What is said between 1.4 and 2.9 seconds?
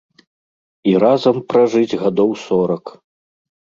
пражыць гадоў сорак!